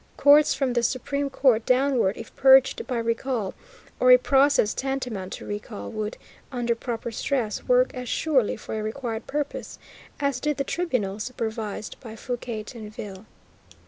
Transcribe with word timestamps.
Courts, 0.17 0.55
from 0.55 0.73
the 0.73 0.81
Supreme 0.81 1.29
Court 1.29 1.63
downward, 1.63 2.17
if 2.17 2.35
purged 2.35 2.87
by 2.87 2.97
recall, 2.97 3.53
or 3.99 4.09
a 4.09 4.17
process 4.17 4.73
tantamount 4.73 5.31
to 5.33 5.45
recall, 5.45 5.91
would, 5.91 6.17
under 6.51 6.73
proper 6.73 7.11
stress, 7.11 7.65
work 7.65 7.93
as 7.93 8.09
surely 8.09 8.57
for 8.57 8.73
a 8.73 8.81
required 8.81 9.27
purpose 9.27 9.77
as 10.19 10.39
did 10.39 10.57
the 10.57 10.63
tribunal 10.63 11.19
supervised 11.19 11.99
by 11.99 12.15
Fouquier 12.15 12.63
Tinville. 12.63 13.27